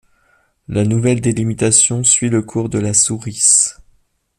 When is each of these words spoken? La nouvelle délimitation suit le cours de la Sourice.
La 0.67 0.83
nouvelle 0.83 1.21
délimitation 1.21 2.03
suit 2.03 2.29
le 2.31 2.41
cours 2.41 2.69
de 2.69 2.79
la 2.79 2.91
Sourice. 2.91 3.79